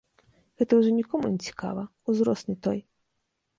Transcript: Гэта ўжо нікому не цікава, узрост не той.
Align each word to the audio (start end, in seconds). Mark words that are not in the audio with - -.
Гэта 0.61 0.71
ўжо 0.79 0.89
нікому 0.99 1.31
не 1.35 1.39
цікава, 1.51 1.83
узрост 2.11 2.51
не 2.53 2.59
той. 2.67 2.83